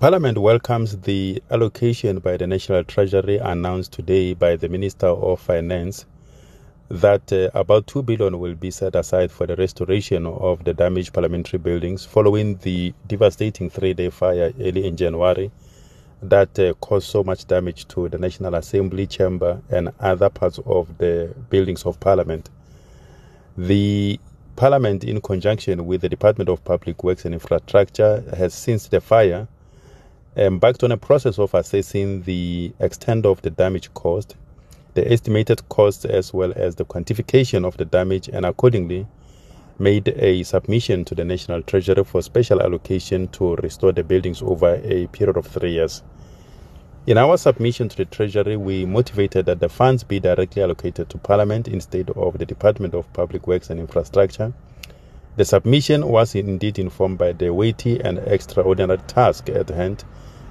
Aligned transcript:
Parliament 0.00 0.38
welcomes 0.38 0.96
the 0.98 1.42
allocation 1.50 2.20
by 2.20 2.36
the 2.36 2.46
National 2.46 2.84
Treasury 2.84 3.38
announced 3.38 3.90
today 3.90 4.32
by 4.32 4.54
the 4.54 4.68
Minister 4.68 5.08
of 5.08 5.40
Finance 5.40 6.06
that 6.88 7.32
uh, 7.32 7.50
about 7.52 7.88
2 7.88 8.04
billion 8.04 8.38
will 8.38 8.54
be 8.54 8.70
set 8.70 8.94
aside 8.94 9.32
for 9.32 9.48
the 9.48 9.56
restoration 9.56 10.24
of 10.24 10.62
the 10.62 10.72
damaged 10.72 11.12
parliamentary 11.12 11.58
buildings 11.58 12.04
following 12.04 12.58
the 12.58 12.94
devastating 13.08 13.68
three-day 13.68 14.08
fire 14.10 14.52
early 14.60 14.86
in 14.86 14.96
January 14.96 15.50
that 16.22 16.56
uh, 16.60 16.72
caused 16.74 17.08
so 17.08 17.24
much 17.24 17.48
damage 17.48 17.88
to 17.88 18.08
the 18.08 18.18
National 18.18 18.54
Assembly 18.54 19.04
chamber 19.04 19.60
and 19.68 19.90
other 19.98 20.30
parts 20.30 20.60
of 20.64 20.96
the 20.98 21.34
buildings 21.50 21.82
of 21.84 21.98
Parliament. 21.98 22.50
The 23.56 24.20
Parliament, 24.54 25.02
in 25.02 25.20
conjunction 25.20 25.86
with 25.86 26.02
the 26.02 26.08
Department 26.08 26.48
of 26.48 26.64
Public 26.64 27.02
Works 27.02 27.24
and 27.24 27.34
Infrastructure, 27.34 28.22
has 28.36 28.54
since 28.54 28.86
the 28.86 29.00
fire 29.00 29.48
Um, 30.38 30.44
embarked 30.54 30.84
on 30.84 30.92
a 30.92 30.96
process 30.96 31.36
of 31.40 31.52
assessing 31.52 32.22
the 32.22 32.72
extent 32.78 33.26
of 33.26 33.42
the 33.42 33.50
damage 33.50 33.92
caused, 33.94 34.36
the 34.94 35.10
estimated 35.12 35.68
costs, 35.68 36.04
as 36.04 36.32
well 36.32 36.52
as 36.54 36.76
the 36.76 36.84
quantification 36.84 37.64
of 37.64 37.76
the 37.76 37.84
damage, 37.84 38.28
and 38.28 38.46
accordingly 38.46 39.08
made 39.80 40.06
a 40.06 40.44
submission 40.44 41.04
to 41.06 41.16
the 41.16 41.24
National 41.24 41.60
Treasury 41.62 42.04
for 42.04 42.22
special 42.22 42.62
allocation 42.62 43.26
to 43.28 43.56
restore 43.56 43.90
the 43.90 44.04
buildings 44.04 44.40
over 44.40 44.80
a 44.84 45.08
period 45.08 45.36
of 45.36 45.44
three 45.44 45.72
years. 45.72 46.04
In 47.08 47.18
our 47.18 47.36
submission 47.36 47.88
to 47.88 47.96
the 47.96 48.04
Treasury, 48.04 48.56
we 48.56 48.86
motivated 48.86 49.46
that 49.46 49.58
the 49.58 49.68
funds 49.68 50.04
be 50.04 50.20
directly 50.20 50.62
allocated 50.62 51.10
to 51.10 51.18
Parliament 51.18 51.66
instead 51.66 52.10
of 52.10 52.38
the 52.38 52.46
Department 52.46 52.94
of 52.94 53.12
Public 53.12 53.48
Works 53.48 53.70
and 53.70 53.80
Infrastructure. 53.80 54.52
The 55.34 55.44
submission 55.44 56.06
was 56.06 56.36
indeed 56.36 56.78
informed 56.78 57.18
by 57.18 57.32
the 57.32 57.52
weighty 57.52 58.00
and 58.00 58.18
extraordinary 58.18 58.98
task 59.08 59.48
at 59.48 59.70
hand 59.70 60.04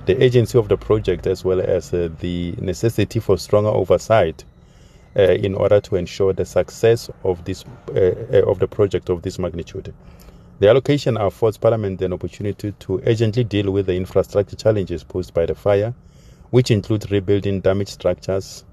the 0.07 0.23
agency 0.23 0.57
of 0.57 0.69
the 0.69 0.77
project 0.77 1.27
as 1.27 1.43
well 1.43 1.59
as 1.59 1.93
uh, 1.93 2.09
the 2.21 2.53
necessity 2.59 3.19
for 3.19 3.37
stronger 3.37 3.69
oversight 3.69 4.45
uh, 5.17 5.21
in 5.21 5.53
order 5.53 5.81
to 5.81 5.97
ensure 5.97 6.31
the 6.31 6.45
success 6.45 7.09
of 7.25 7.43
this 7.43 7.65
uh, 7.89 7.99
uh, 8.33 8.49
of 8.49 8.59
the 8.59 8.67
project 8.67 9.09
of 9.09 9.21
this 9.21 9.37
magnitude. 9.37 9.93
The 10.59 10.69
allocation 10.69 11.17
affords 11.17 11.57
Parliament 11.57 12.01
an 12.01 12.13
opportunity 12.13 12.71
to 12.71 13.01
urgently 13.05 13.43
deal 13.43 13.69
with 13.69 13.87
the 13.87 13.95
infrastructure 13.95 14.55
challenges 14.55 15.03
posed 15.03 15.33
by 15.33 15.45
the 15.45 15.55
fire, 15.55 15.93
which 16.51 16.71
include 16.71 17.11
rebuilding 17.11 17.59
damaged 17.59 17.91
structures, 17.91 18.63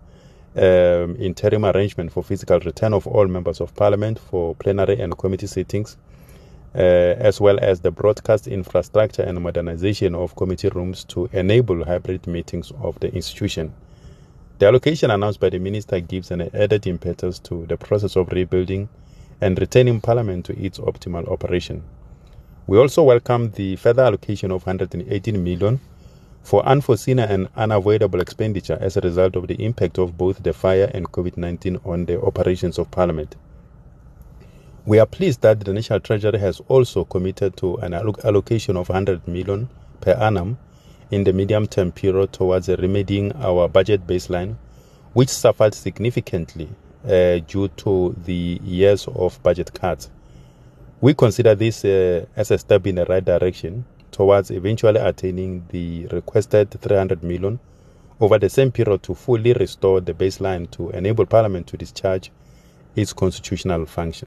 um, 0.56 1.16
interim 1.18 1.64
arrangement 1.64 2.12
for 2.12 2.22
physical 2.22 2.60
return 2.60 2.94
of 2.94 3.08
all 3.08 3.26
members 3.26 3.60
of 3.60 3.74
Parliament 3.74 4.20
for 4.20 4.54
plenary 4.54 5.00
and 5.00 5.18
committee 5.18 5.48
sittings, 5.48 5.96
uh, 6.74 6.78
as 6.78 7.40
well 7.40 7.58
as 7.60 7.80
the 7.80 7.90
broadcast 7.90 8.46
infrastructure 8.48 9.22
and 9.22 9.40
modernization 9.40 10.14
of 10.14 10.34
committee 10.36 10.68
rooms 10.70 11.04
to 11.04 11.28
enable 11.32 11.84
hybrid 11.84 12.26
meetings 12.26 12.72
of 12.82 12.98
the 13.00 13.12
institution. 13.14 13.72
The 14.58 14.66
allocation 14.66 15.10
announced 15.10 15.40
by 15.40 15.50
the 15.50 15.58
minister 15.58 16.00
gives 16.00 16.30
an 16.30 16.42
added 16.54 16.86
impetus 16.86 17.38
to 17.40 17.66
the 17.66 17.76
process 17.76 18.16
of 18.16 18.32
rebuilding 18.32 18.88
and 19.40 19.58
returning 19.58 20.00
Parliament 20.00 20.46
to 20.46 20.58
its 20.58 20.78
optimal 20.78 21.28
operation. 21.30 21.82
We 22.66 22.78
also 22.78 23.02
welcome 23.02 23.50
the 23.50 23.76
further 23.76 24.02
allocation 24.02 24.50
of 24.50 24.64
118 24.66 25.44
million 25.44 25.80
for 26.42 26.64
unforeseen 26.66 27.18
and 27.18 27.48
unavoidable 27.56 28.20
expenditure 28.20 28.78
as 28.80 28.96
a 28.96 29.00
result 29.00 29.36
of 29.36 29.48
the 29.48 29.62
impact 29.64 29.98
of 29.98 30.16
both 30.16 30.42
the 30.42 30.52
fire 30.52 30.90
and 30.94 31.10
COVID 31.10 31.36
19 31.36 31.80
on 31.84 32.06
the 32.06 32.20
operations 32.22 32.78
of 32.78 32.90
Parliament. 32.90 33.36
We 34.86 34.98
are 34.98 35.06
pleased 35.06 35.40
that 35.40 35.60
the 35.60 35.72
National 35.72 35.98
Treasury 36.00 36.38
has 36.40 36.60
also 36.68 37.04
committed 37.06 37.56
to 37.56 37.76
an 37.76 37.94
allocation 37.94 38.76
of 38.76 38.90
100 38.90 39.26
million 39.26 39.70
per 40.02 40.12
annum 40.12 40.58
in 41.10 41.24
the 41.24 41.32
medium 41.32 41.66
term 41.66 41.90
period 41.90 42.34
towards 42.34 42.68
remedying 42.68 43.32
our 43.36 43.66
budget 43.66 44.06
baseline, 44.06 44.56
which 45.14 45.30
suffered 45.30 45.72
significantly 45.72 46.68
uh, 47.06 47.38
due 47.38 47.68
to 47.68 48.14
the 48.26 48.60
years 48.62 49.08
of 49.08 49.42
budget 49.42 49.72
cuts. 49.72 50.10
We 51.00 51.14
consider 51.14 51.54
this 51.54 51.82
uh, 51.86 52.26
as 52.36 52.50
a 52.50 52.58
step 52.58 52.86
in 52.86 52.96
the 52.96 53.06
right 53.06 53.24
direction 53.24 53.86
towards 54.10 54.50
eventually 54.50 55.00
attaining 55.00 55.64
the 55.70 56.08
requested 56.08 56.70
300 56.72 57.22
million 57.22 57.58
over 58.20 58.38
the 58.38 58.50
same 58.50 58.70
period 58.70 59.02
to 59.04 59.14
fully 59.14 59.54
restore 59.54 60.02
the 60.02 60.12
baseline 60.12 60.70
to 60.72 60.90
enable 60.90 61.24
Parliament 61.24 61.68
to 61.68 61.78
discharge 61.78 62.30
its 62.94 63.12
constitutional 63.12 63.86
function. 63.86 64.22